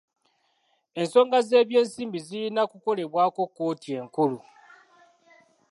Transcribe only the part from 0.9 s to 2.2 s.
Ensonga z'ebyensimbi